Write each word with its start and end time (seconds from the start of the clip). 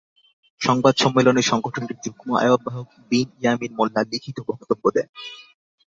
সংবাদ 0.61 0.93
সম্মেলনে 0.97 1.41
সংগঠনটির 1.41 2.01
যুগ্ম 2.03 2.27
আহ্বায়ক 2.37 2.87
বিন 3.09 3.27
ইয়ামিন 3.41 3.71
মোল্লা 3.77 4.01
লিখিত 4.11 4.37
বক্তব্য 4.49 4.83
দেন। 4.95 5.07